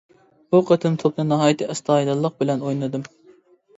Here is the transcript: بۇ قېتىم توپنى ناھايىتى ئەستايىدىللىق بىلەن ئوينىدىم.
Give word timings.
بۇ 0.53 0.61
قېتىم 0.69 0.95
توپنى 1.03 1.27
ناھايىتى 1.33 1.69
ئەستايىدىللىق 1.73 2.41
بىلەن 2.43 2.67
ئوينىدىم. 2.67 3.07